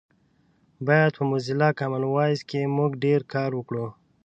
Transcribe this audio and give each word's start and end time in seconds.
باید 0.87 1.11
په 1.17 1.23
موزیلا 1.29 1.69
کامن 1.79 2.03
وایس 2.07 2.41
کې 2.49 2.61
مونږ 2.75 2.91
ډېر 3.03 3.19
کار 3.33 3.49
وکړو 3.55 3.87